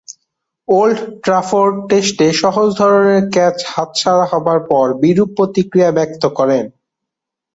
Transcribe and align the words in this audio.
Old 0.67 0.99
Trafford 1.23 1.75
টেস্টে 1.89 2.27
সহজ 2.41 2.67
ধরনের 2.79 3.21
ক্যাচ 3.33 3.57
হাতছাড়া 3.71 4.25
হবার 4.31 4.59
পর 4.69 4.85
বিরূপ 5.01 5.29
প্রতিক্রিয়া 5.37 5.89
ব্যক্ত 5.97 6.23
করেন। 6.37 6.65